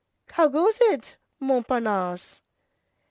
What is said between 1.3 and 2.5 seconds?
Montparnasse?"